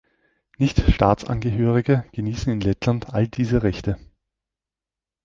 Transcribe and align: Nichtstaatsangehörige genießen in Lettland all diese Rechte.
Nichtstaatsangehörige 0.57 2.05
genießen 2.11 2.51
in 2.51 2.59
Lettland 2.61 3.13
all 3.13 3.27
diese 3.27 3.61
Rechte. 3.61 3.99